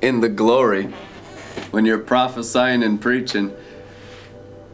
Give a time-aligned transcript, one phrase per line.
[0.00, 0.84] in the glory,
[1.70, 3.54] when you're prophesying and preaching,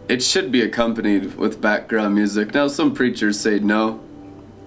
[0.08, 2.52] it should be accompanied with background music.
[2.52, 4.00] Now, some preachers say no.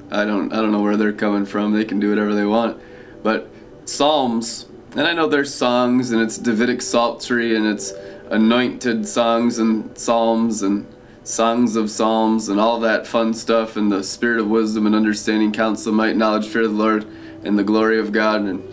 [0.10, 0.54] I don't.
[0.54, 1.74] I don't know where they're coming from.
[1.74, 2.82] They can do whatever they want,
[3.24, 3.50] but
[3.86, 7.92] psalms, and I know there's songs, and it's Davidic psaltery, and it's
[8.30, 10.88] anointed songs and psalms and
[11.24, 15.52] songs of psalms and all that fun stuff, and the spirit of wisdom and understanding,
[15.52, 17.06] counsel, might, knowledge, fear of the Lord,
[17.44, 18.64] and the glory of God, and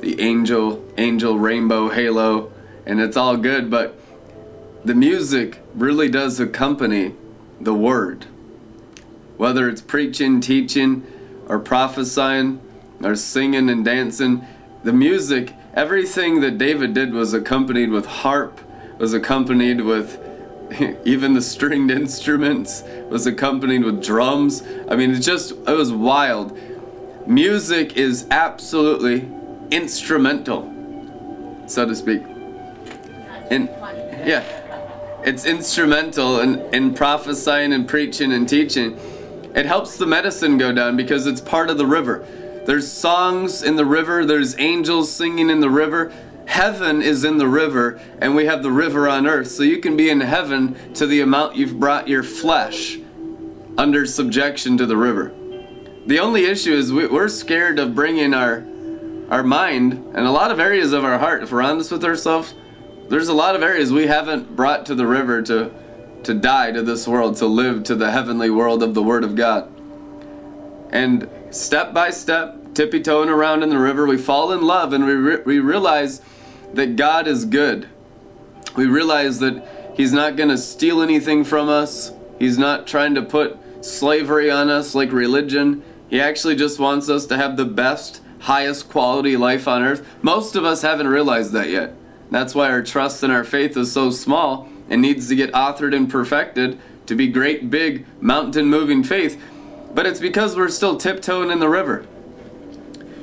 [0.00, 2.52] the angel, angel, rainbow, halo,
[2.86, 3.98] and it's all good, but
[4.84, 7.14] the music really does accompany
[7.60, 8.26] the word.
[9.36, 11.06] Whether it's preaching, teaching,
[11.46, 12.60] or prophesying,
[13.02, 14.46] or singing and dancing,
[14.84, 18.60] the music, everything that David did was accompanied with harp,
[18.98, 20.18] was accompanied with
[21.04, 24.62] even the stringed instruments, was accompanied with drums.
[24.88, 26.58] I mean, it just, it was wild.
[27.26, 29.28] Music is absolutely
[29.70, 30.72] instrumental,
[31.66, 32.22] so to speak.
[33.50, 33.68] And
[34.26, 34.44] yeah,
[35.24, 38.98] it's instrumental in, in prophesying and preaching and teaching.
[39.54, 42.26] It helps the medicine go down because it's part of the river.
[42.66, 46.12] There's songs in the river, there's angels singing in the river.
[46.46, 49.48] Heaven is in the river, and we have the river on earth.
[49.48, 52.98] So you can be in heaven to the amount you've brought your flesh
[53.76, 55.32] under subjection to the river.
[56.06, 58.64] The only issue is we, we're scared of bringing our
[59.30, 61.42] our mind and a lot of areas of our heart.
[61.42, 62.54] If we're honest with ourselves,
[63.08, 65.72] there's a lot of areas we haven't brought to the river to
[66.24, 69.34] to die to this world, to live to the heavenly world of the Word of
[69.34, 69.70] God.
[70.90, 75.06] And step by step, tippy toeing around in the river, we fall in love and
[75.06, 76.20] we, re- we realize
[76.74, 77.88] that God is good.
[78.76, 83.22] We realize that He's not going to steal anything from us, He's not trying to
[83.22, 85.82] put slavery on us like religion.
[86.08, 90.06] He actually just wants us to have the best, highest quality life on earth.
[90.22, 91.94] Most of us haven't realized that yet.
[92.30, 95.94] That's why our trust and our faith is so small and needs to get authored
[95.94, 99.40] and perfected to be great, big, mountain moving faith.
[99.94, 102.06] But it's because we're still tiptoeing in the river.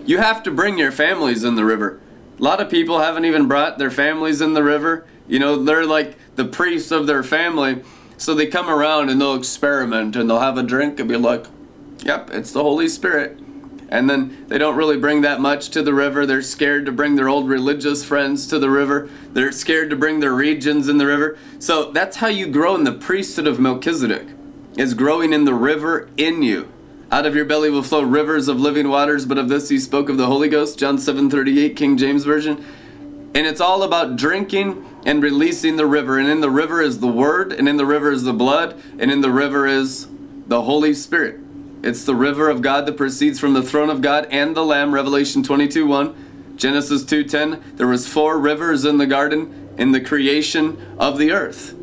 [0.05, 1.99] You have to bring your families in the river.
[2.39, 5.05] A lot of people haven't even brought their families in the river.
[5.27, 7.83] You know, they're like the priests of their family.
[8.17, 11.45] So they come around and they'll experiment and they'll have a drink and be like,
[11.99, 13.39] yep, it's the Holy Spirit.
[13.95, 16.25] And then they don't really bring that much to the river.
[16.25, 19.09] They're scared to bring their old religious friends to the river.
[19.31, 21.37] They're scared to bring their regions in the river.
[21.59, 24.27] So that's how you grow in the priesthood of Melchizedek,
[24.75, 26.73] is growing in the river in you.
[27.09, 30.09] Out of your belly will flow rivers of living waters, but of this he spoke
[30.09, 32.65] of the Holy Ghost, John 7:38, King James Version.
[33.33, 36.19] And it's all about drinking and releasing the river.
[36.19, 39.09] And in the river is the word, and in the river is the blood, and
[39.09, 40.07] in the river is
[40.47, 41.39] the Holy Spirit.
[41.85, 44.91] It's the river of God that proceeds from the throne of God and the Lamb,
[44.91, 46.55] Revelation 22 1.
[46.55, 51.75] Genesis 2:10, there was four rivers in the garden in the creation of the earth.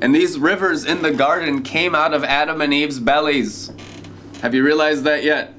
[0.00, 3.70] And these rivers in the garden came out of Adam and Eve's bellies.
[4.40, 5.52] Have you realized that yet?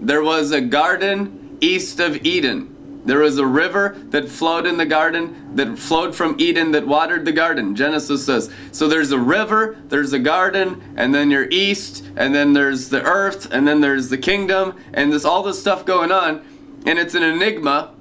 [0.00, 2.74] There was a garden east of Eden.
[3.06, 7.24] There was a river that flowed in the garden, that flowed from Eden, that watered
[7.24, 7.76] the garden.
[7.76, 8.52] Genesis says.
[8.72, 13.02] So there's a river, there's a garden, and then you're east, and then there's the
[13.02, 16.44] earth, and then there's the kingdom, and there's all this stuff going on.
[16.84, 17.94] And it's an enigma.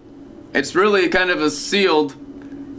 [0.55, 2.15] It's really kind of a sealed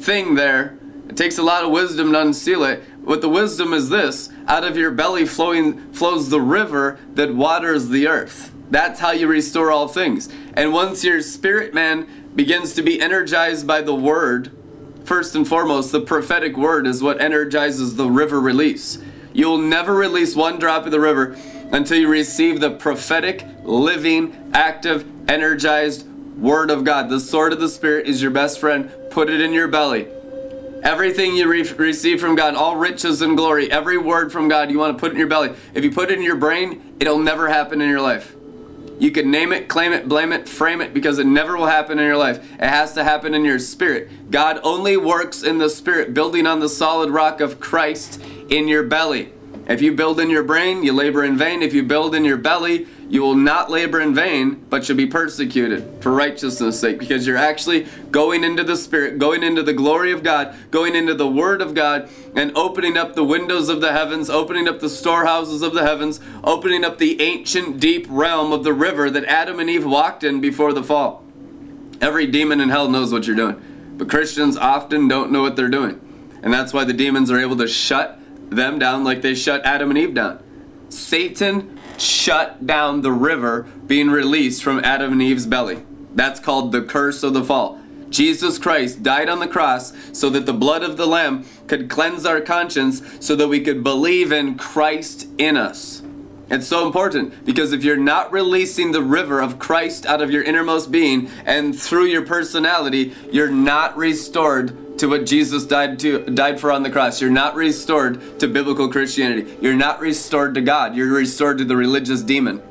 [0.00, 0.76] thing there.
[1.08, 2.82] It takes a lot of wisdom to unseal it.
[3.02, 7.88] What the wisdom is this out of your belly flowing flows the river that waters
[7.88, 8.52] the earth.
[8.70, 10.28] That's how you restore all things.
[10.54, 14.50] And once your spirit man begins to be energized by the word,
[15.04, 18.98] first and foremost, the prophetic word is what energizes the river release.
[19.32, 21.36] You'll never release one drop of the river
[21.72, 26.06] until you receive the prophetic, living, active, energized
[26.36, 27.08] word of God.
[27.08, 28.90] The sword of the Spirit is your best friend.
[29.10, 30.08] Put it in your belly.
[30.82, 34.78] Everything you re- receive from God, all riches and glory, every word from God, you
[34.78, 35.54] want to put in your belly.
[35.74, 38.35] If you put it in your brain, it'll never happen in your life.
[38.98, 41.98] You can name it, claim it, blame it, frame it, because it never will happen
[41.98, 42.38] in your life.
[42.54, 44.30] It has to happen in your spirit.
[44.30, 48.82] God only works in the spirit, building on the solid rock of Christ in your
[48.82, 49.32] belly.
[49.68, 51.60] If you build in your brain, you labor in vain.
[51.60, 55.06] If you build in your belly, you will not labor in vain, but you'll be
[55.06, 60.12] persecuted for righteousness' sake because you're actually going into the Spirit, going into the glory
[60.12, 63.92] of God, going into the Word of God, and opening up the windows of the
[63.92, 68.62] heavens, opening up the storehouses of the heavens, opening up the ancient deep realm of
[68.62, 71.24] the river that Adam and Eve walked in before the fall.
[72.00, 73.60] Every demon in hell knows what you're doing,
[73.96, 76.00] but Christians often don't know what they're doing.
[76.42, 78.20] And that's why the demons are able to shut
[78.50, 80.42] them down like they shut Adam and Eve down.
[80.88, 85.84] Satan shut down the river being released from Adam and Eve's belly.
[86.14, 87.80] That's called the curse of the fall.
[88.08, 92.24] Jesus Christ died on the cross so that the blood of the Lamb could cleanse
[92.24, 96.02] our conscience so that we could believe in Christ in us.
[96.48, 100.44] It's so important because if you're not releasing the river of Christ out of your
[100.44, 106.58] innermost being and through your personality, you're not restored to what Jesus died to died
[106.60, 107.20] for on the cross.
[107.20, 109.56] You're not restored to biblical Christianity.
[109.60, 110.96] You're not restored to God.
[110.96, 112.62] You're restored to the religious demon.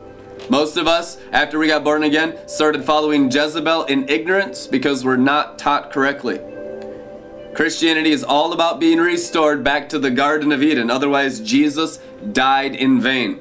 [0.49, 5.15] Most of us, after we got born again, started following Jezebel in ignorance because we're
[5.15, 6.39] not taught correctly.
[7.55, 10.91] Christianity is all about being restored back to the Garden of Eden.
[10.91, 11.99] Otherwise, Jesus
[12.33, 13.39] died in vain.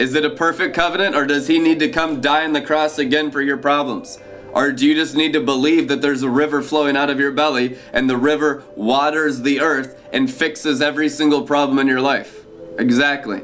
[0.00, 2.98] Is it a perfect covenant, or does he need to come die on the cross
[2.98, 4.18] again for your problems?
[4.52, 7.32] Or do you just need to believe that there's a river flowing out of your
[7.32, 12.44] belly and the river waters the earth and fixes every single problem in your life?
[12.78, 13.42] Exactly.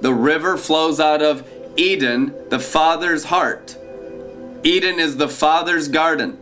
[0.00, 3.76] The river flows out of Eden, the Father's heart.
[4.62, 6.38] Eden is the Father's garden.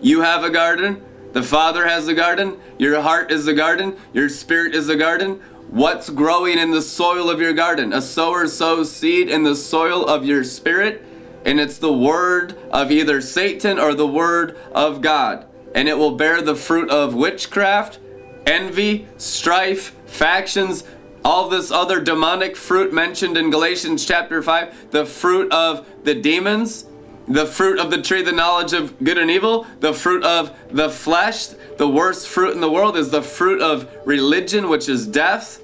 [0.00, 4.28] You have a garden, the Father has a garden, your heart is a garden, your
[4.28, 5.40] spirit is a garden.
[5.68, 7.92] What's growing in the soil of your garden?
[7.92, 11.04] A sower sows seed in the soil of your spirit,
[11.44, 15.46] and it's the word of either Satan or the word of God.
[15.74, 17.98] And it will bear the fruit of witchcraft,
[18.46, 20.84] envy, strife, factions,
[21.24, 26.86] all this other demonic fruit mentioned in Galatians chapter 5, the fruit of the demons,
[27.26, 30.88] the fruit of the tree, the knowledge of good and evil, the fruit of the
[30.88, 35.60] flesh, the worst fruit in the world is the fruit of religion, which is death.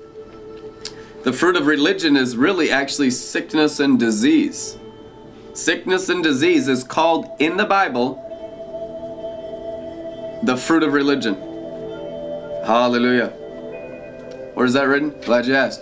[1.23, 4.79] The fruit of religion is really actually sickness and disease.
[5.55, 8.21] Sickness and disease is called in the Bible
[10.43, 11.35] the fruit of religion.
[12.67, 13.29] Hallelujah.
[14.55, 15.19] Where's that written?
[15.21, 15.81] Glad you asked.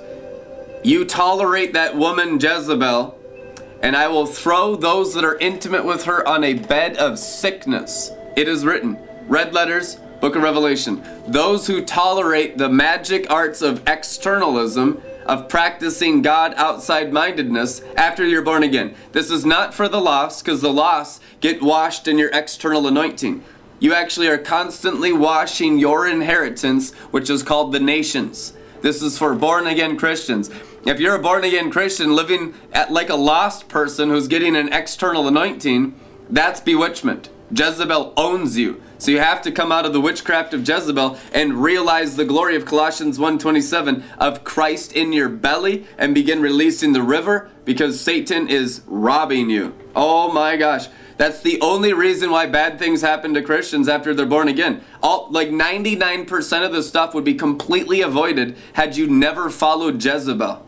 [0.85, 3.19] You tolerate that woman Jezebel,
[3.83, 8.11] and I will throw those that are intimate with her on a bed of sickness.
[8.37, 8.99] It is written.
[9.27, 11.03] Red letters, Book of Revelation.
[11.27, 18.43] Those who tolerate the magic arts of externalism, of practicing God outside mindedness after you're
[18.43, 18.95] born again.
[19.13, 23.43] This is not for the lost, because the lost get washed in your external anointing.
[23.79, 28.53] You actually are constantly washing your inheritance, which is called the nations.
[28.81, 30.51] This is for born again Christians.
[30.85, 34.73] If you're a born again Christian living at, like a lost person who's getting an
[34.73, 35.99] external anointing,
[36.29, 37.29] that's bewitchment.
[37.53, 38.83] Jezebel owns you.
[39.03, 42.55] So you have to come out of the witchcraft of Jezebel and realize the glory
[42.55, 48.47] of Colossians 1:27 of Christ in your belly and begin releasing the river because Satan
[48.47, 49.75] is robbing you.
[49.97, 50.87] Oh my gosh.
[51.17, 54.83] That's the only reason why bad things happen to Christians after they're born again.
[55.03, 60.65] All like 99% of the stuff would be completely avoided had you never followed Jezebel.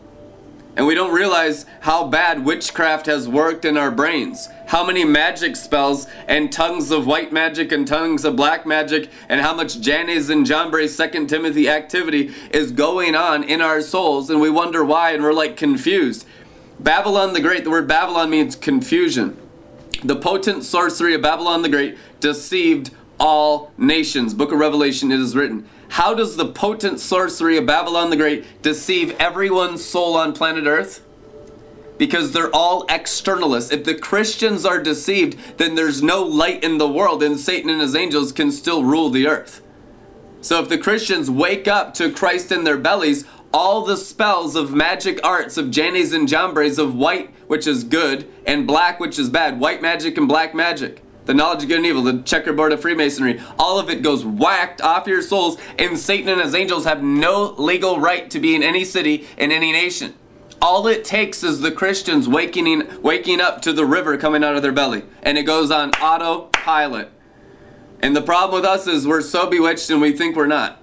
[0.77, 4.49] And we don't realize how bad witchcraft has worked in our brains.
[4.67, 9.39] How many magic spells and tongues of white magic and tongues of black magic and
[9.39, 14.41] how much Jannes and Jambres Second Timothy activity is going on in our souls and
[14.41, 16.25] we wonder why and we're like confused.
[16.79, 19.37] Babylon the Great, the word Babylon means confusion.
[20.03, 24.33] The potent sorcery of Babylon the Great deceived all nations.
[24.33, 25.67] Book of Revelation, it is written.
[25.95, 31.01] How does the potent sorcery of Babylon the Great deceive everyone's soul on planet Earth?
[31.97, 33.71] Because they're all externalists.
[33.71, 37.79] If the Christians are deceived, then there's no light in the world, and Satan and
[37.79, 39.61] his angels can still rule the earth.
[40.41, 44.73] So if the Christians wake up to Christ in their bellies, all the spells of
[44.73, 49.29] magic arts of Jannes and Jambres of white, which is good, and black, which is
[49.29, 52.81] bad, white magic and black magic, the knowledge of good and evil, the checkerboard of
[52.81, 57.03] Freemasonry, all of it goes whacked off your souls, and Satan and his angels have
[57.03, 60.13] no legal right to be in any city, in any nation.
[60.61, 64.61] All it takes is the Christians waking, waking up to the river coming out of
[64.61, 67.11] their belly, and it goes on autopilot.
[68.01, 70.81] And the problem with us is we're so bewitched and we think we're not.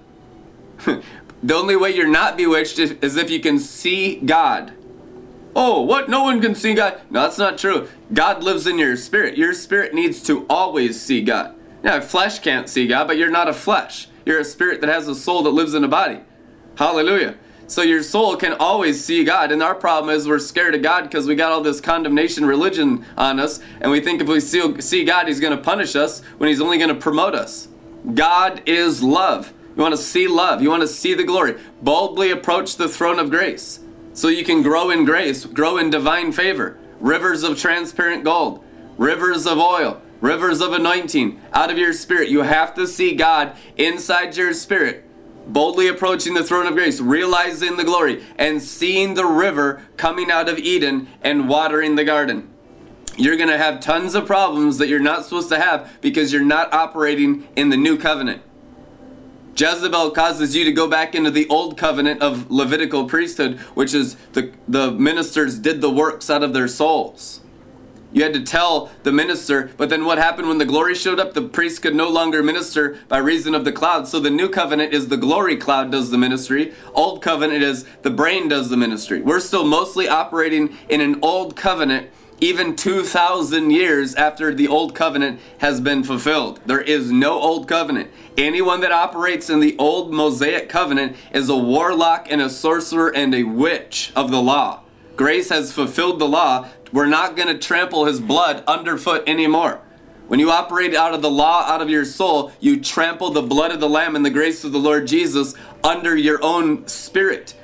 [1.43, 4.71] The only way you're not bewitched is, is if you can see God.
[5.55, 6.09] Oh, what?
[6.09, 6.99] No one can see God.
[7.09, 7.87] No, that's not true.
[8.11, 9.37] God lives in your spirit.
[9.37, 11.55] Your spirit needs to always see God.
[11.83, 14.07] Now, flesh can't see God, but you're not a flesh.
[14.25, 16.21] You're a spirit that has a soul that lives in a body.
[16.75, 17.35] Hallelujah.
[17.67, 19.51] So your soul can always see God.
[19.51, 23.05] And our problem is we're scared of God because we got all this condemnation religion
[23.17, 23.59] on us.
[23.79, 26.61] And we think if we see, see God, He's going to punish us when He's
[26.61, 27.67] only going to promote us.
[28.13, 29.53] God is love.
[29.75, 30.61] You want to see love.
[30.61, 31.57] You want to see the glory.
[31.81, 33.79] Boldly approach the throne of grace
[34.13, 36.77] so you can grow in grace, grow in divine favor.
[36.99, 38.63] Rivers of transparent gold,
[38.97, 42.29] rivers of oil, rivers of anointing out of your spirit.
[42.29, 45.03] You have to see God inside your spirit.
[45.45, 50.47] Boldly approaching the throne of grace, realizing the glory, and seeing the river coming out
[50.47, 52.49] of Eden and watering the garden.
[53.17, 56.41] you're going to have tons of problems that you're not supposed to have because you're
[56.41, 58.41] not operating in the new covenant.
[59.55, 64.15] Jezebel causes you to go back into the old covenant of Levitical priesthood, which is
[64.33, 67.41] the, the ministers did the works out of their souls.
[68.13, 71.33] You had to tell the minister, but then what happened when the glory showed up?
[71.33, 74.07] The priest could no longer minister by reason of the cloud.
[74.07, 76.73] So the new covenant is the glory cloud does the ministry.
[76.93, 79.21] Old covenant is the brain does the ministry.
[79.21, 82.11] We're still mostly operating in an old covenant
[82.43, 86.59] even 2,000 years after the old covenant has been fulfilled.
[86.65, 88.11] There is no old covenant.
[88.37, 93.33] Anyone that operates in the old Mosaic covenant is a warlock and a sorcerer and
[93.33, 94.81] a witch of the law.
[95.15, 96.67] Grace has fulfilled the law.
[96.91, 99.79] We're not going to trample his blood underfoot anymore.
[100.27, 103.71] When you operate out of the law, out of your soul, you trample the blood
[103.71, 107.55] of the Lamb and the grace of the Lord Jesus under your own spirit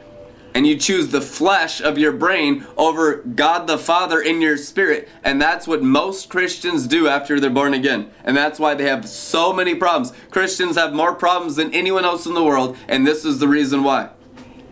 [0.60, 5.08] and you choose the flesh of your brain over God the Father in your spirit.
[5.24, 8.12] And that's what most Christians do after they're born again.
[8.26, 10.12] And that's why they have so many problems.
[10.32, 13.84] Christians have more problems than anyone else in the world, and this is the reason
[13.84, 14.10] why.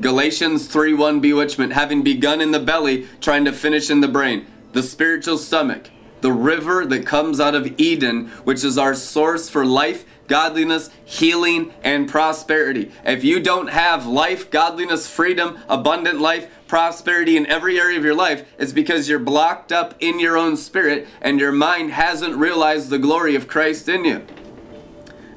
[0.01, 4.45] Galatians 3:1 bewitchment, having begun in the belly, trying to finish in the brain.
[4.73, 5.89] The spiritual stomach,
[6.19, 11.73] the river that comes out of Eden, which is our source for life godliness, healing,
[11.83, 12.91] and prosperity.
[13.03, 18.15] If you don't have life, godliness, freedom, abundant life, prosperity in every area of your
[18.15, 22.89] life, it's because you're blocked up in your own spirit and your mind hasn't realized
[22.89, 24.25] the glory of Christ in you.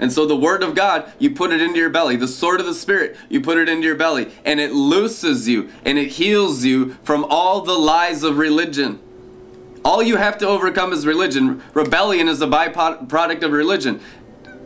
[0.01, 2.17] And so the word of God, you put it into your belly.
[2.17, 4.33] The sword of the spirit, you put it into your belly.
[4.47, 8.99] And it looses you and it heals you from all the lies of religion.
[9.85, 11.63] All you have to overcome is religion.
[11.75, 14.01] Rebellion is a byproduct of religion.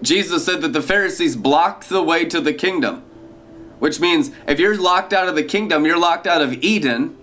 [0.04, 3.02] Jesus said that the Pharisees blocked the way to the kingdom,
[3.78, 7.16] which means if you're locked out of the kingdom, you're locked out of Eden.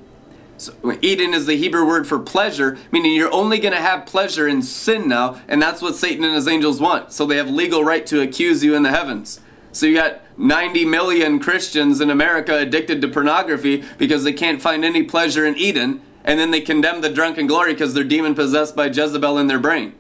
[0.58, 4.48] So Eden is the Hebrew word for pleasure, meaning you're only going to have pleasure
[4.48, 7.12] in sin now, and that's what Satan and his angels want.
[7.12, 9.40] So they have legal right to accuse you in the heavens.
[9.72, 14.84] So you got 90 million Christians in America addicted to pornography because they can't find
[14.84, 18.76] any pleasure in Eden, and then they condemn the drunken glory because they're demon possessed
[18.76, 19.96] by Jezebel in their brain.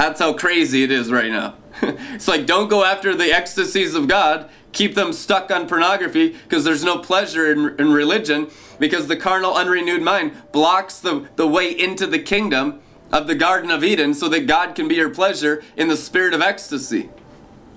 [0.00, 1.56] That's how crazy it is right now.
[1.82, 4.48] it's like don't go after the ecstasies of God.
[4.72, 9.54] Keep them stuck on pornography because there's no pleasure in, in religion because the carnal,
[9.54, 12.80] unrenewed mind blocks the, the way into the kingdom
[13.12, 16.32] of the Garden of Eden so that God can be your pleasure in the spirit
[16.32, 17.10] of ecstasy.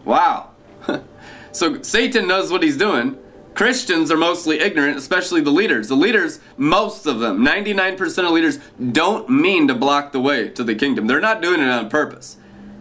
[0.06, 0.52] Wow.
[1.52, 3.18] so Satan knows what he's doing.
[3.56, 5.88] Christians are mostly ignorant, especially the leaders.
[5.88, 8.60] The leaders, most of them, 99% of leaders,
[8.92, 11.08] don't mean to block the way to the kingdom.
[11.08, 12.38] They're not doing it on purpose.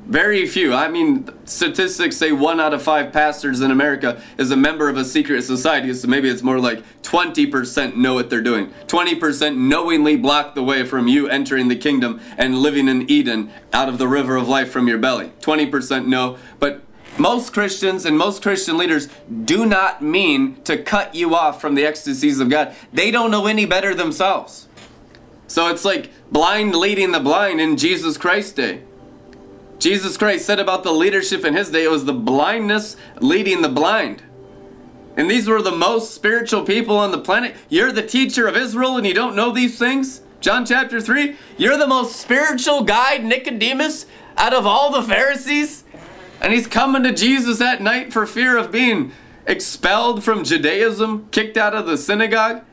[0.07, 0.75] Very few.
[0.75, 4.97] I mean, statistics say one out of five pastors in America is a member of
[4.97, 8.73] a secret society, so maybe it's more like 20% know what they're doing.
[8.89, 13.89] 20% knowingly block the way from you entering the kingdom and living in Eden out
[13.89, 15.31] of the river of life from your belly.
[15.41, 16.83] 20% know, but
[17.19, 19.09] most Christians and most Christian leaders
[19.45, 22.75] do not mean to cut you off from the ecstasies of God.
[22.93, 24.69] They don't know any better themselves.
[25.47, 28.83] So it's like blind leading the blind in Jesus Christ's day.
[29.79, 33.69] Jesus Christ said about the leadership in his day, it was the blindness leading the
[33.69, 34.23] blind.
[35.17, 37.55] And these were the most spiritual people on the planet.
[37.69, 40.23] You're the teacher of Israel and you don't know these things?
[40.41, 41.37] John chapter 3.
[41.59, 44.07] You're the most spiritual guy, Nicodemus,
[44.39, 45.82] out of all the Pharisees
[46.43, 49.13] and he's coming to Jesus at night for fear of being
[49.47, 52.65] expelled from Judaism, kicked out of the synagogue.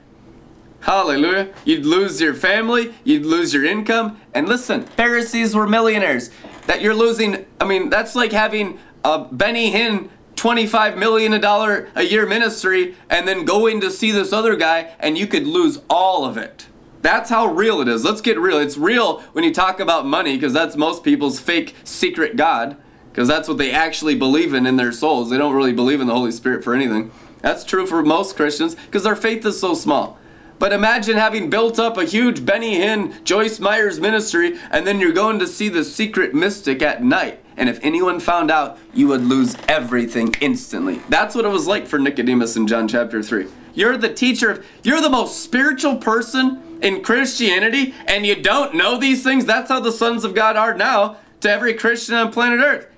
[0.81, 1.53] Hallelujah.
[1.65, 4.19] You'd lose your family, you'd lose your income.
[4.33, 6.31] And listen, Pharisees were millionaires.
[6.65, 11.89] That you're losing, I mean, that's like having a Benny Hinn 25 million a dollar
[11.95, 15.79] a year ministry and then going to see this other guy and you could lose
[15.89, 16.67] all of it.
[17.01, 18.03] That's how real it is.
[18.03, 18.57] Let's get real.
[18.57, 22.77] It's real when you talk about money because that's most people's fake secret God
[23.19, 25.29] because that's what they actually believe in in their souls.
[25.29, 27.11] They don't really believe in the Holy Spirit for anything.
[27.41, 30.17] That's true for most Christians because their faith is so small.
[30.57, 35.11] But imagine having built up a huge Benny Hinn, Joyce Myers ministry, and then you're
[35.11, 37.43] going to see the secret mystic at night.
[37.57, 41.01] And if anyone found out, you would lose everything instantly.
[41.09, 43.47] That's what it was like for Nicodemus in John chapter 3.
[43.73, 49.25] You're the teacher, you're the most spiritual person in Christianity, and you don't know these
[49.25, 49.43] things.
[49.43, 52.88] That's how the sons of God are now to every Christian on planet Earth.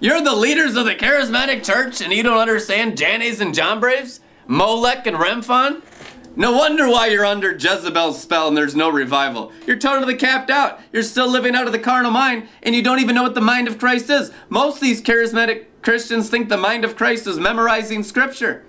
[0.00, 5.06] You're the leaders of the charismatic church and you don't understand Jannes and Jambres, Molech
[5.06, 5.82] and Remphan?
[6.36, 9.52] No wonder why you're under Jezebel's spell and there's no revival.
[9.66, 10.80] You're totally capped out.
[10.92, 13.40] You're still living out of the carnal mind and you don't even know what the
[13.40, 14.32] mind of Christ is.
[14.48, 18.64] Most of these charismatic Christians think the mind of Christ is memorizing scripture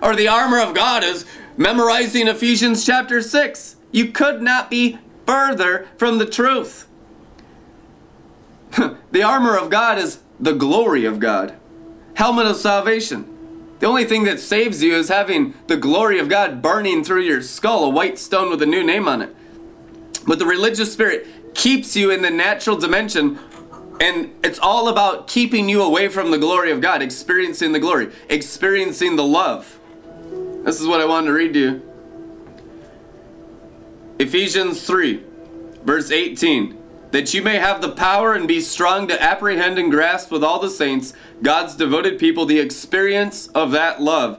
[0.00, 1.24] or the armor of God is
[1.56, 3.76] memorizing Ephesians chapter 6.
[3.90, 6.86] You could not be further from the truth.
[9.10, 11.54] the armor of God is the glory of God.
[12.14, 13.34] Helmet of salvation.
[13.80, 17.42] The only thing that saves you is having the glory of God burning through your
[17.42, 19.34] skull, a white stone with a new name on it.
[20.26, 23.38] But the religious spirit keeps you in the natural dimension,
[24.00, 28.10] and it's all about keeping you away from the glory of God, experiencing the glory,
[28.28, 29.78] experiencing the love.
[30.64, 31.82] This is what I wanted to read to you.
[34.18, 35.22] Ephesians 3,
[35.84, 36.77] verse 18
[37.10, 40.58] that you may have the power and be strong to apprehend and grasp with all
[40.58, 44.38] the saints, God's devoted people, the experience of that love.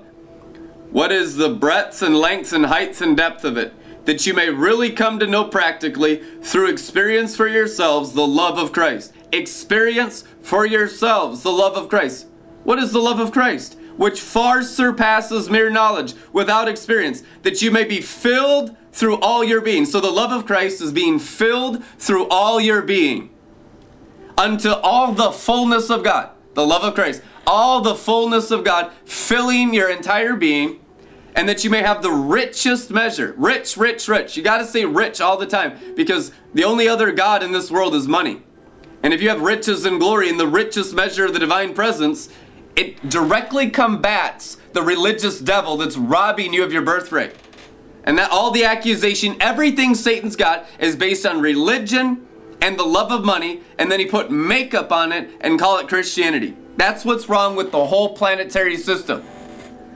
[0.92, 3.74] What is the breadth and length and heights and depth of it?
[4.06, 8.72] That you may really come to know practically, through experience for yourselves, the love of
[8.72, 9.14] Christ.
[9.32, 12.28] Experience for yourselves the love of Christ.
[12.64, 13.78] What is the love of Christ?
[13.98, 19.62] Which far surpasses mere knowledge without experience, that you may be filled through all your
[19.62, 19.86] being.
[19.86, 23.30] So the love of Christ is being filled through all your being.
[24.38, 26.32] Unto all the fullness of God.
[26.54, 27.22] The love of Christ.
[27.46, 30.80] All the fullness of God filling your entire being.
[31.36, 33.34] And that you may have the richest measure.
[33.38, 34.36] Rich, rich, rich.
[34.36, 37.70] You got to say rich all the time because the only other God in this
[37.70, 38.42] world is money.
[39.04, 42.30] And if you have riches and glory in the richest measure of the divine presence,
[42.76, 47.36] it directly combats the religious devil that's robbing you of your birthright.
[48.04, 52.26] And that all the accusation, everything Satan's got is based on religion
[52.62, 55.88] and the love of money, and then he put makeup on it and call it
[55.88, 56.56] Christianity.
[56.78, 59.24] That's what's wrong with the whole planetary system.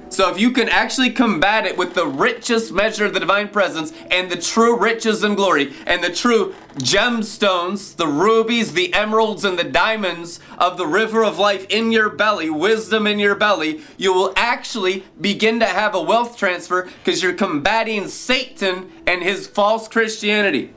[0.10, 3.92] So if you can actually combat it with the richest measure of the divine presence
[4.12, 9.58] and the true riches and glory and the true gemstones, the rubies, the emeralds, and
[9.58, 14.14] the diamonds of the river of life in your belly, wisdom in your belly, you
[14.14, 19.88] will actually begin to have a wealth transfer because you're combating Satan and his false
[19.88, 20.74] Christianity.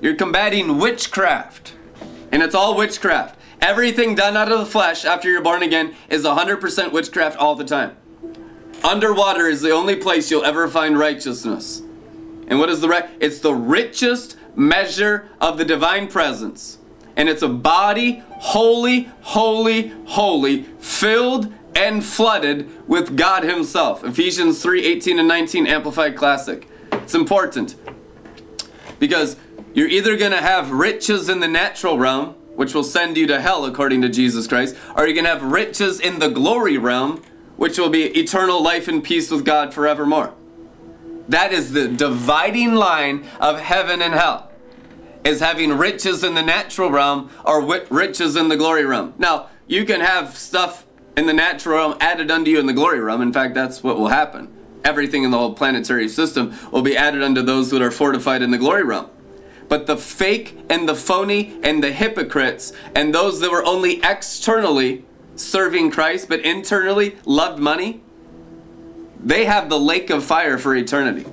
[0.00, 1.74] You're combating witchcraft.
[2.32, 3.38] And it's all witchcraft.
[3.60, 7.64] Everything done out of the flesh after you're born again is 100% witchcraft all the
[7.64, 7.96] time.
[8.82, 11.82] Underwater is the only place you'll ever find righteousness.
[12.48, 13.08] And what is the right?
[13.20, 16.78] It's the richest measure of the divine presence.
[17.16, 24.02] And it's a body holy, holy, holy, filled and flooded with God Himself.
[24.02, 26.68] Ephesians 3 18 and 19, Amplified Classic.
[26.92, 27.76] It's important
[28.98, 29.36] because
[29.74, 33.40] you're either going to have riches in the natural realm, which will send you to
[33.40, 37.22] hell according to Jesus Christ, or you're going to have riches in the glory realm,
[37.60, 40.32] which will be eternal life and peace with God forevermore.
[41.28, 44.50] That is the dividing line of heaven and hell.
[45.24, 49.12] Is having riches in the natural realm or riches in the glory realm.
[49.18, 50.86] Now, you can have stuff
[51.18, 53.20] in the natural realm added unto you in the glory realm.
[53.20, 54.50] In fact, that's what will happen.
[54.82, 58.52] Everything in the whole planetary system will be added unto those that are fortified in
[58.52, 59.10] the glory realm.
[59.68, 65.04] But the fake and the phony and the hypocrites and those that were only externally
[65.40, 68.02] serving Christ, but internally loved money,
[69.18, 71.26] they have the lake of fire for eternity.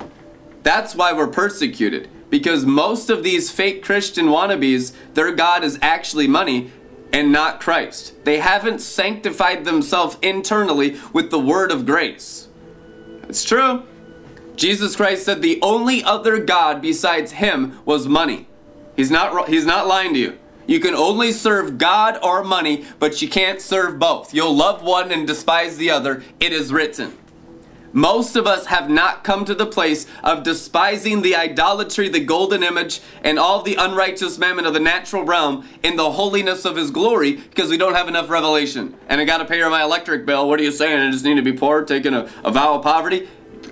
[0.62, 2.08] That's why we're persecuted.
[2.30, 6.70] Because most of these fake Christian wannabes, their God is actually money
[7.12, 8.12] and not Christ.
[8.24, 12.48] They haven't sanctified themselves internally with the word of grace.
[13.28, 13.84] It's true.
[14.56, 18.46] Jesus Christ said the only other God besides him was money.
[18.96, 20.38] He's not he's not lying to you.
[20.68, 24.34] You can only serve God or money, but you can't serve both.
[24.34, 26.22] You'll love one and despise the other.
[26.38, 27.16] It is written.
[27.94, 32.62] Most of us have not come to the place of despising the idolatry, the golden
[32.62, 36.90] image, and all the unrighteous mammon of the natural realm in the holiness of His
[36.90, 38.94] glory because we don't have enough revelation.
[39.08, 40.46] And I got to pay my electric bill.
[40.46, 41.00] What are you saying?
[41.00, 43.26] I just need to be poor, taking a, a vow of poverty?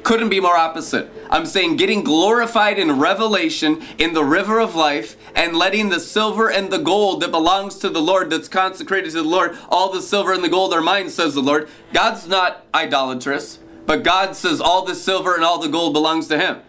[0.06, 1.10] Couldn't be more opposite.
[1.30, 6.48] I'm saying getting glorified in revelation in the river of life and letting the silver
[6.48, 10.00] and the gold that belongs to the Lord, that's consecrated to the Lord, all the
[10.00, 11.68] silver and the gold are mine, says the Lord.
[11.92, 16.38] God's not idolatrous, but God says all the silver and all the gold belongs to
[16.38, 16.60] Him.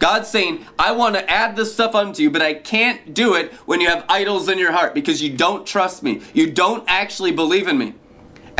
[0.00, 3.52] God's saying, I want to add this stuff unto you, but I can't do it
[3.66, 6.22] when you have idols in your heart because you don't trust me.
[6.34, 7.94] You don't actually believe in me.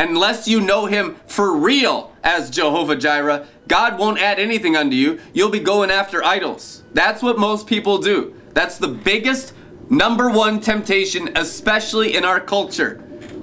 [0.01, 5.19] Unless you know Him for real as Jehovah Jireh, God won't add anything unto you.
[5.31, 6.81] You'll be going after idols.
[6.91, 8.33] That's what most people do.
[8.55, 9.53] That's the biggest,
[9.91, 12.95] number one temptation, especially in our culture,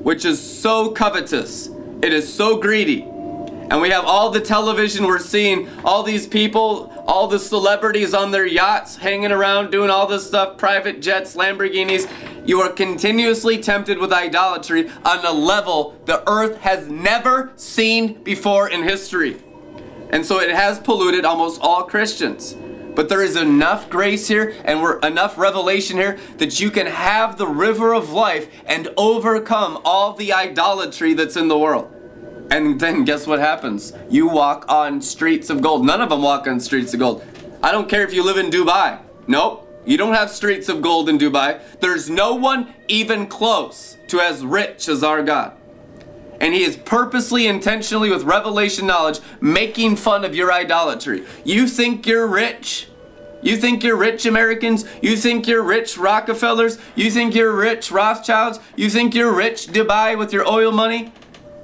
[0.02, 1.70] which is so covetous.
[2.02, 3.02] It is so greedy.
[3.02, 8.30] And we have all the television we're seeing, all these people, all the celebrities on
[8.30, 12.06] their yachts hanging around doing all this stuff, private jets, Lamborghinis.
[12.46, 18.68] You are continuously tempted with idolatry on a level the earth has never seen before
[18.68, 19.38] in history.
[20.10, 22.54] And so it has polluted almost all Christians.
[22.94, 27.38] But there is enough grace here and we're enough revelation here that you can have
[27.38, 31.97] the river of life and overcome all the idolatry that's in the world.
[32.50, 33.92] And then guess what happens?
[34.08, 35.84] You walk on streets of gold.
[35.84, 37.24] None of them walk on streets of gold.
[37.62, 39.00] I don't care if you live in Dubai.
[39.26, 39.66] Nope.
[39.84, 41.60] You don't have streets of gold in Dubai.
[41.80, 45.52] There's no one even close to as rich as our God.
[46.40, 51.24] And he is purposely, intentionally, with revelation knowledge, making fun of your idolatry.
[51.44, 52.88] You think you're rich?
[53.42, 54.84] You think you're rich Americans?
[55.02, 56.78] You think you're rich Rockefellers?
[56.94, 58.60] You think you're rich Rothschilds?
[58.76, 61.12] You think you're rich Dubai with your oil money?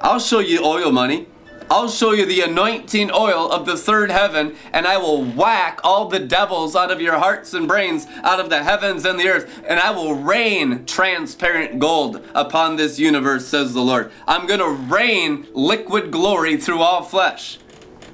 [0.04, 1.28] I'll show you oil money.
[1.70, 6.08] I'll show you the anointing oil of the third heaven, and I will whack all
[6.08, 9.64] the devils out of your hearts and brains, out of the heavens and the earth,
[9.66, 14.12] and I will rain transparent gold upon this universe, says the Lord.
[14.28, 17.58] I'm going to rain liquid glory through all flesh.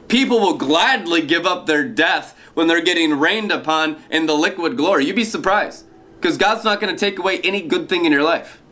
[0.06, 4.76] People will gladly give up their death when they're getting rained upon in the liquid
[4.76, 5.06] glory.
[5.06, 5.86] You'd be surprised,
[6.20, 8.62] because God's not going to take away any good thing in your life.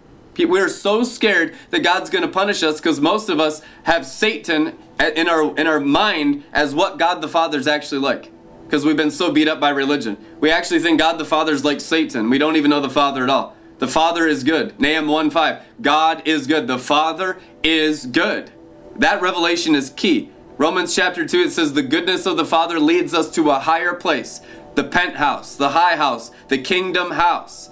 [0.44, 4.06] We are so scared that God's going to punish us because most of us have
[4.06, 8.30] Satan in our in our mind as what God the Father is actually like.
[8.64, 10.18] Because we've been so beat up by religion.
[10.40, 12.28] We actually think God the Father is like Satan.
[12.28, 13.56] We don't even know the Father at all.
[13.78, 14.78] The Father is good.
[14.78, 15.62] Nahum 1 5.
[15.80, 16.66] God is good.
[16.66, 18.50] The Father is good.
[18.96, 20.30] That revelation is key.
[20.58, 23.94] Romans chapter 2, it says, The goodness of the Father leads us to a higher
[23.94, 24.40] place,
[24.74, 27.70] the penthouse, the high house, the kingdom house.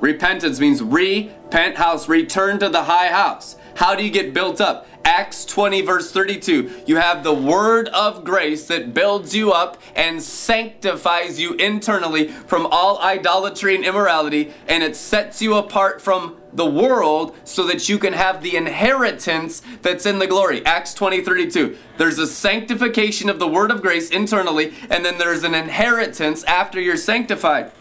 [0.00, 3.56] Repentance means repent house, return to the high house.
[3.76, 4.86] How do you get built up?
[5.04, 6.82] Acts 20, verse 32.
[6.86, 12.66] You have the word of grace that builds you up and sanctifies you internally from
[12.66, 17.98] all idolatry and immorality, and it sets you apart from the world so that you
[17.98, 20.64] can have the inheritance that's in the glory.
[20.66, 21.76] Acts 20, 32.
[21.96, 26.80] There's a sanctification of the word of grace internally, and then there's an inheritance after
[26.80, 27.72] you're sanctified.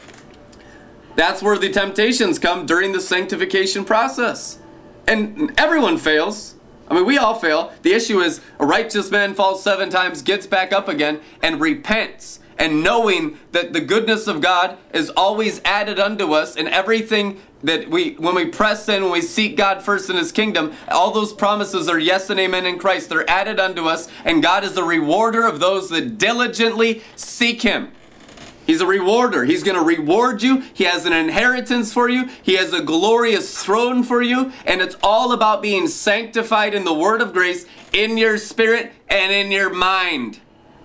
[1.20, 4.58] That's where the temptations come during the sanctification process.
[5.06, 6.56] And everyone fails.
[6.88, 7.74] I mean, we all fail.
[7.82, 12.40] The issue is a righteous man falls seven times, gets back up again, and repents.
[12.58, 17.90] And knowing that the goodness of God is always added unto us, and everything that
[17.90, 21.34] we, when we press in, when we seek God first in His kingdom, all those
[21.34, 23.10] promises are yes and amen in Christ.
[23.10, 27.92] They're added unto us, and God is the rewarder of those that diligently seek Him.
[28.70, 29.46] He's a rewarder.
[29.46, 30.62] He's going to reward you.
[30.76, 32.30] He has an inheritance for you.
[32.44, 34.54] He has a glorious throne for you.
[34.64, 39.32] And it's all about being sanctified in the word of grace in your spirit and
[39.32, 40.40] in your mind.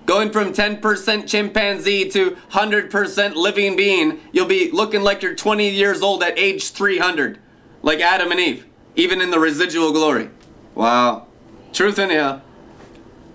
[0.06, 6.00] Going from 10% chimpanzee to 100% living being, you'll be looking like you're 20 years
[6.00, 7.38] old at age 300,
[7.82, 8.64] like Adam and Eve,
[8.96, 10.30] even in the residual glory.
[10.74, 11.26] Wow.
[11.74, 12.40] Truth anyhow.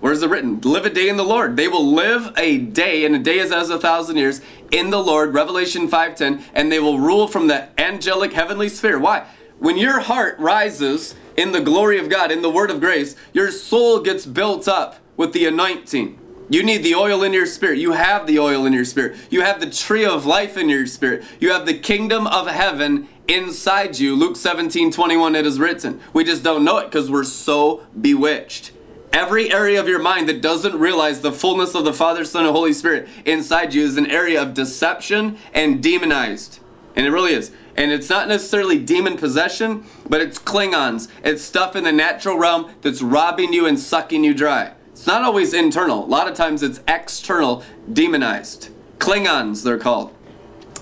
[0.00, 0.60] Where is it written?
[0.62, 1.56] Live a day in the Lord.
[1.56, 5.02] They will live a day, and a day is as a thousand years, in the
[5.02, 8.98] Lord, Revelation 5.10, and they will rule from the angelic heavenly sphere.
[8.98, 9.26] Why?
[9.58, 13.50] When your heart rises in the glory of God, in the word of grace, your
[13.50, 16.18] soul gets built up with the anointing.
[16.48, 17.78] You need the oil in your spirit.
[17.78, 19.18] You have the oil in your spirit.
[19.28, 21.24] You have the tree of life in your spirit.
[21.38, 24.16] You have the kingdom of heaven inside you.
[24.16, 26.00] Luke 17, 21, it is written.
[26.14, 28.72] We just don't know it because we're so bewitched.
[29.12, 32.54] Every area of your mind that doesn't realize the fullness of the Father, Son, and
[32.54, 36.60] Holy Spirit inside you is an area of deception and demonized.
[36.94, 37.50] And it really is.
[37.76, 41.08] And it's not necessarily demon possession, but it's Klingons.
[41.24, 44.74] It's stuff in the natural realm that's robbing you and sucking you dry.
[44.92, 46.04] It's not always internal.
[46.04, 48.68] A lot of times it's external, demonized.
[48.98, 50.14] Klingons, they're called.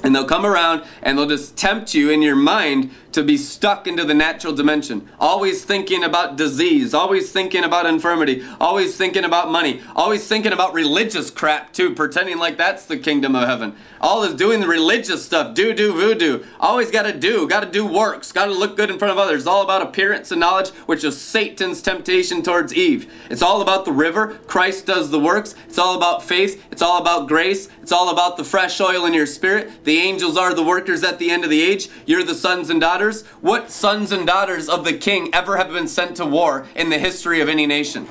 [0.02, 3.88] And they'll come around and they'll just tempt you in your mind to be stuck
[3.88, 5.08] into the natural dimension.
[5.18, 10.72] Always thinking about disease, always thinking about infirmity, always thinking about money, always thinking about
[10.72, 13.74] religious crap too, pretending like that's the kingdom of heaven.
[14.00, 16.44] All is doing the religious stuff, do, do, voodoo.
[16.60, 19.48] Always gotta do, gotta do works, gotta look good in front of others.
[19.48, 23.12] All about appearance and knowledge, which is Satan's temptation towards Eve.
[23.28, 25.56] It's all about the river, Christ does the works.
[25.66, 29.14] It's all about faith, it's all about grace, it's all about the fresh oil in
[29.14, 29.84] your spirit.
[29.84, 31.88] The angels are the workers at the end of the age.
[32.06, 33.26] You're the sons and daughters daughters?
[33.40, 36.98] What sons and daughters of the king ever have been sent to war in the
[36.98, 38.06] history of any nation?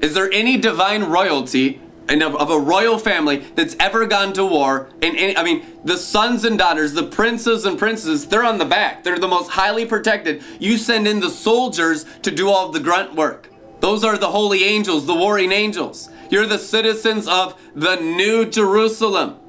[0.00, 4.46] Is there any divine royalty and of, of, a royal family that's ever gone to
[4.46, 9.02] war I mean, the sons and daughters, the princes and princesses, they're on the back.
[9.02, 10.42] They're the most highly protected.
[10.60, 13.50] You send in the soldiers to do all the grunt work.
[13.80, 16.08] Those are the holy angels, the warring angels.
[16.30, 19.40] You're the citizens of the new Jerusalem.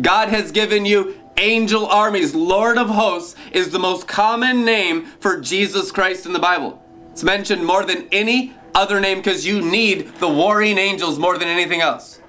[0.00, 2.34] God has given you angel armies.
[2.34, 6.82] Lord of hosts is the most common name for Jesus Christ in the Bible.
[7.12, 11.48] It's mentioned more than any other name because you need the warring angels more than
[11.48, 12.20] anything else.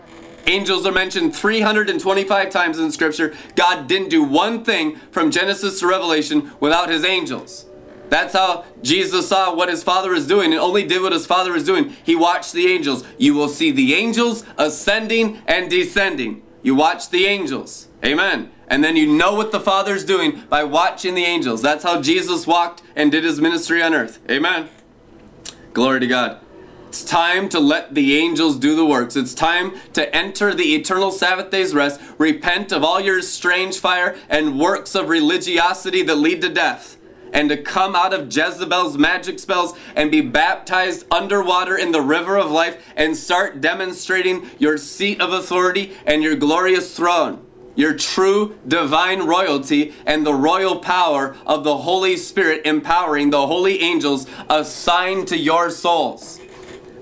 [0.45, 3.35] Angels are mentioned 325 times in Scripture.
[3.55, 7.65] God didn't do one thing from Genesis to Revelation without his angels.
[8.09, 11.53] That's how Jesus saw what his father is doing and only did what his father
[11.53, 11.89] is doing.
[12.05, 13.03] He watched the angels.
[13.17, 16.43] You will see the angels ascending and descending.
[16.61, 17.89] You watch the angels.
[18.05, 18.51] Amen.
[18.67, 21.61] And then you know what the Father's doing by watching the angels.
[21.61, 24.19] That's how Jesus walked and did his ministry on earth.
[24.29, 24.69] Amen.
[25.73, 26.41] Glory to God.
[26.89, 29.15] It's time to let the angels do the works.
[29.15, 34.17] It's time to enter the eternal Sabbath day's rest, repent of all your strange fire
[34.29, 36.97] and works of religiosity that lead to death,
[37.33, 42.37] and to come out of Jezebel's magic spells and be baptized underwater in the river
[42.37, 47.46] of life and start demonstrating your seat of authority and your glorious throne
[47.77, 53.79] your true divine royalty and the royal power of the Holy Spirit empowering the holy
[53.79, 56.41] angels assigned to your souls.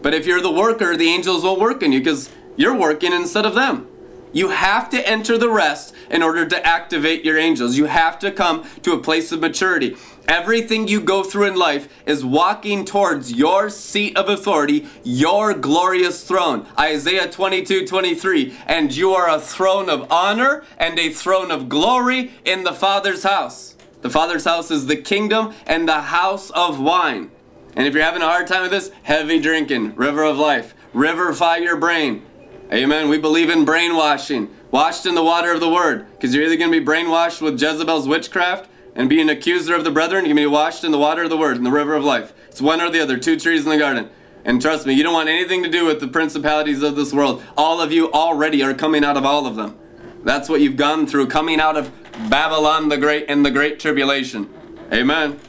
[0.03, 3.45] But if you're the worker, the angels will work in you because you're working instead
[3.45, 3.87] of them.
[4.33, 7.77] You have to enter the rest in order to activate your angels.
[7.77, 9.95] You have to come to a place of maturity.
[10.27, 16.23] Everything you go through in life is walking towards your seat of authority, your glorious
[16.23, 16.65] throne.
[16.79, 18.57] Isaiah 22 23.
[18.65, 23.23] And you are a throne of honor and a throne of glory in the Father's
[23.23, 23.75] house.
[24.01, 27.31] The Father's house is the kingdom and the house of wine.
[27.75, 31.61] And if you're having a hard time with this, heavy drinking, river of life, riverify
[31.61, 32.25] your brain.
[32.71, 33.09] Amen.
[33.09, 36.05] We believe in brainwashing, washed in the water of the word.
[36.11, 39.85] Because you're either going to be brainwashed with Jezebel's witchcraft and be an accuser of
[39.85, 41.71] the brethren, you're going to be washed in the water of the word, in the
[41.71, 42.33] river of life.
[42.49, 44.09] It's one or the other, two trees in the garden.
[44.43, 47.41] And trust me, you don't want anything to do with the principalities of this world.
[47.55, 49.79] All of you already are coming out of all of them.
[50.25, 51.89] That's what you've gone through, coming out of
[52.29, 54.53] Babylon the Great and the Great Tribulation.
[54.91, 55.39] Amen.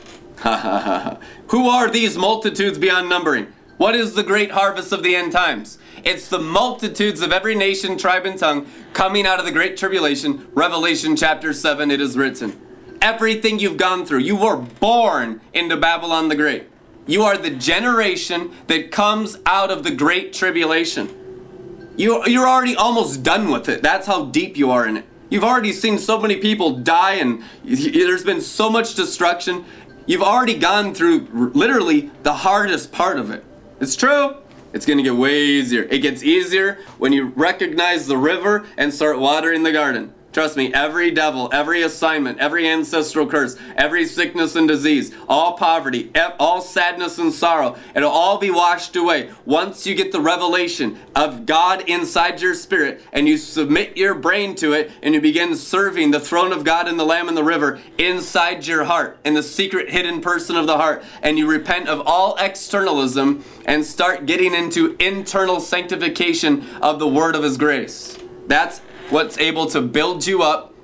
[1.49, 3.53] Who are these multitudes beyond numbering?
[3.77, 5.79] What is the great harvest of the end times?
[6.07, 10.47] It's the multitudes of every nation, tribe, and tongue coming out of the great tribulation.
[10.55, 12.61] Revelation chapter 7, it is written.
[13.03, 16.71] Everything you've gone through, you were born into Babylon the Great.
[17.09, 21.93] You are the generation that comes out of the great tribulation.
[21.97, 23.83] You, you're already almost done with it.
[23.83, 25.07] That's how deep you are in it.
[25.29, 29.65] You've already seen so many people die, and there's been so much destruction.
[30.07, 33.45] You've already gone through literally the hardest part of it.
[33.81, 34.37] It's true.
[34.77, 35.85] It's going to get way easier.
[35.85, 40.13] It gets easier when you recognize the river and start watering the garden.
[40.37, 46.13] Trust me, every devil, every assignment, every ancestral curse, every sickness and disease, all poverty,
[46.39, 51.47] all sadness and sorrow, it'll all be washed away once you get the revelation of
[51.47, 56.11] God inside your spirit and you submit your brain to it and you begin serving
[56.11, 59.43] the throne of God and the Lamb in the river inside your heart, in the
[59.43, 64.55] secret hidden person of the heart, and you repent of all externalism and start getting
[64.55, 68.19] into internal sanctification of the word of His grace.
[68.49, 70.75] That's what's able to build you up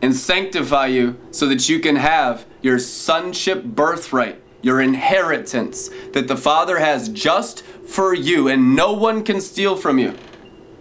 [0.00, 6.36] and sanctify you so that you can have your sonship birthright, your inheritance that the
[6.36, 10.16] Father has just for you and no one can steal from you.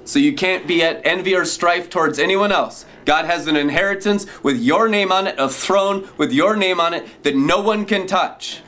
[0.03, 2.85] So you can't be at envy or strife towards anyone else.
[3.05, 6.93] God has an inheritance with your name on it, a throne with your name on
[6.93, 8.61] it that no one can touch.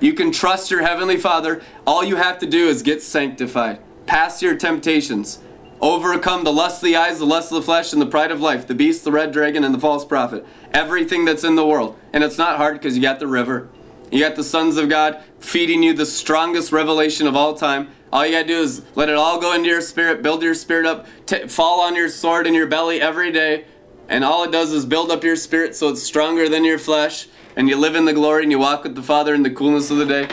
[0.00, 1.62] You can trust your Heavenly Father.
[1.86, 5.40] All you have to do is get sanctified, pass your temptations,
[5.80, 8.40] Overcome the lust of the eyes, the lust of the flesh, and the pride of
[8.40, 10.44] life, the beast, the red dragon, and the false prophet.
[10.72, 11.96] Everything that's in the world.
[12.12, 13.68] And it's not hard because you got the river.
[14.10, 17.90] You got the sons of God feeding you the strongest revelation of all time.
[18.12, 20.86] All you gotta do is let it all go into your spirit, build your spirit
[20.86, 23.66] up, t- fall on your sword in your belly every day.
[24.08, 27.28] And all it does is build up your spirit so it's stronger than your flesh.
[27.54, 29.90] And you live in the glory and you walk with the Father in the coolness
[29.90, 30.28] of the day.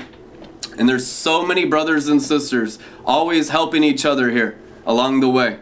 [0.78, 5.60] And there's so many brothers and sisters always helping each other here along the way.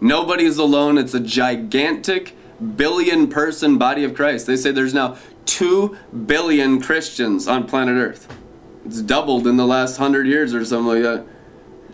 [0.00, 0.98] Nobody's alone.
[0.98, 2.36] It's a gigantic
[2.76, 4.46] billion person body of Christ.
[4.46, 8.36] They say there's now 2 billion Christians on planet Earth.
[8.84, 11.26] It's doubled in the last 100 years or something like that.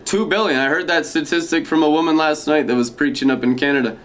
[0.05, 0.59] 2 billion.
[0.59, 3.97] I heard that statistic from a woman last night that was preaching up in Canada.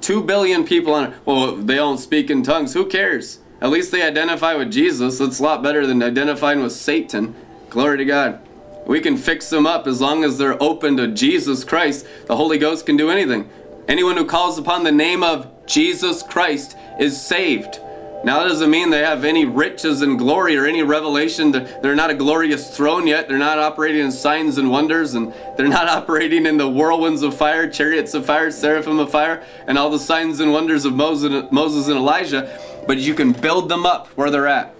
[0.00, 1.14] 2 billion people on.
[1.26, 2.72] Well, they don't speak in tongues.
[2.72, 3.40] Who cares?
[3.60, 5.18] At least they identify with Jesus.
[5.18, 7.34] That's a lot better than identifying with Satan.
[7.68, 8.40] Glory to God.
[8.86, 12.06] We can fix them up as long as they're open to Jesus Christ.
[12.26, 13.48] The Holy Ghost can do anything.
[13.88, 17.80] Anyone who calls upon the name of Jesus Christ is saved.
[18.22, 21.52] Now, that doesn't mean they have any riches and glory or any revelation.
[21.52, 23.28] They're not a glorious throne yet.
[23.28, 27.34] They're not operating in signs and wonders, and they're not operating in the whirlwinds of
[27.34, 31.88] fire, chariots of fire, seraphim of fire, and all the signs and wonders of Moses
[31.88, 32.60] and Elijah.
[32.86, 34.74] But you can build them up where they're at.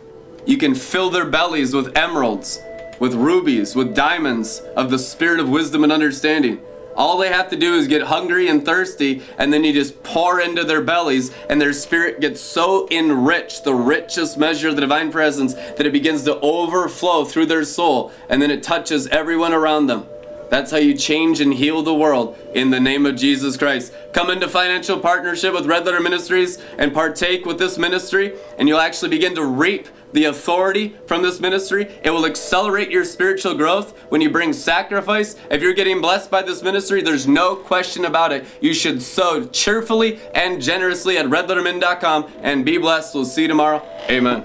[0.45, 2.61] You can fill their bellies with emeralds
[3.01, 6.61] with rubies, with diamonds of the spirit of wisdom and understanding.
[6.97, 10.41] All they have to do is get hungry and thirsty, and then you just pour
[10.41, 15.11] into their bellies, and their spirit gets so enriched, the richest measure of the divine
[15.11, 19.87] presence, that it begins to overflow through their soul, and then it touches everyone around
[19.87, 20.07] them.
[20.51, 23.95] That's how you change and heal the world in the name of Jesus Christ.
[24.13, 28.81] Come into financial partnership with Red Letter Ministries and partake with this ministry, and you'll
[28.81, 31.89] actually begin to reap the authority from this ministry.
[32.03, 35.37] It will accelerate your spiritual growth when you bring sacrifice.
[35.51, 38.45] If you're getting blessed by this ministry, there's no question about it.
[38.61, 43.15] You should sow cheerfully and generously at redlettermin.com and be blessed.
[43.15, 43.87] We'll see you tomorrow.
[44.09, 44.45] Amen.